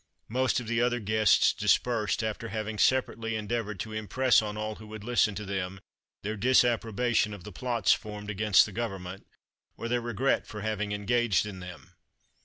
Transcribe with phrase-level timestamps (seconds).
[0.29, 4.87] Most of the other guests dispersed, after having separately endeavoured to impress on all who
[4.87, 5.79] would listen to them
[6.23, 9.27] their disapprobation of the plots formed against the government,
[9.77, 11.93] or their regret for having engaged in them.